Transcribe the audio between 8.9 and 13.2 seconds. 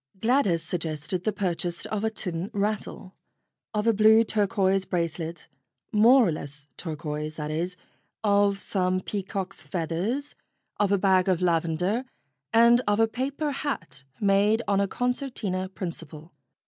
peacocks' feathers, of a bag of lavender, and of a